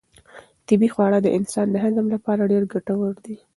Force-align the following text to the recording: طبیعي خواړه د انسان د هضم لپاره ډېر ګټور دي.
طبیعي 0.67 0.89
خواړه 0.93 1.19
د 1.21 1.27
انسان 1.37 1.67
د 1.71 1.75
هضم 1.83 2.05
لپاره 2.15 2.49
ډېر 2.51 2.63
ګټور 2.73 3.13
دي. 3.25 3.35